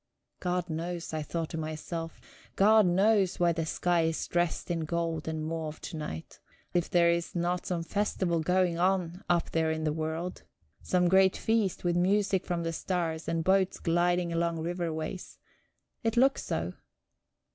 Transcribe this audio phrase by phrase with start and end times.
[0.39, 2.19] God knows, I thought to myself,
[2.55, 6.39] God knows why the sky is dressed in gold and mauve to night,
[6.73, 10.41] if there is not some festival going on up there in the world,
[10.81, 15.37] some great feast with music from the stars, and boats gliding along river ways.
[16.01, 16.73] It looks so!